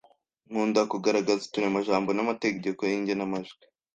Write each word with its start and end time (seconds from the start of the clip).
Nkunda 0.49 0.81
ku 0.89 0.95
ngaragaza 0.99 1.43
uturemajamo 1.47 2.09
n’amategeko 2.13 2.81
y’igenamajwi 2.89 3.63